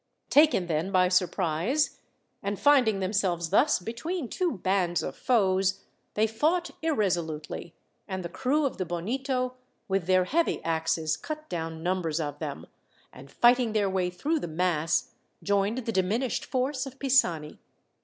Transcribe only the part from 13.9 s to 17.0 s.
way through the mass, joined the diminished force of